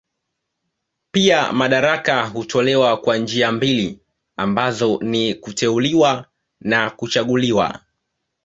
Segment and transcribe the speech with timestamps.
[1.11, 3.99] Pia madaraka hutolewa kwa njia mbili
[4.37, 6.25] ambazo ni kuteuliwa
[6.61, 7.81] na kuchaguliwa.